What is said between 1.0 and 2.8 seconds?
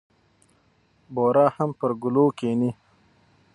بورا هم پر ګلو کېني.